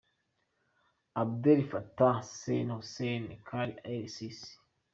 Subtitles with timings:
[1.23, 4.57] Abdel Fattah Saeed Hussein Khalil el-Sisi